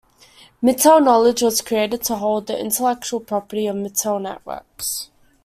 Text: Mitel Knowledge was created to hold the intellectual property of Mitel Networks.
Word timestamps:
Mitel 0.63 0.99
Knowledge 1.05 1.43
was 1.43 1.61
created 1.61 2.01
to 2.05 2.15
hold 2.15 2.47
the 2.47 2.59
intellectual 2.59 3.19
property 3.19 3.67
of 3.67 3.75
Mitel 3.75 4.19
Networks. 4.19 5.11